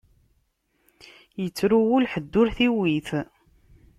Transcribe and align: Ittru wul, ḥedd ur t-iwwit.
Ittru 1.45 1.79
wul, 1.87 2.05
ḥedd 2.11 2.33
ur 2.41 2.47
t-iwwit. 2.55 3.09